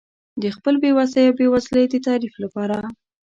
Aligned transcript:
د 0.41 0.43
خپل 0.55 0.75
بې 0.81 0.91
وسۍ 0.97 1.23
او 1.27 1.35
بېوزلۍ 1.37 1.85
د 1.89 1.95
تعریف 2.07 2.33
لپاره. 2.43 2.77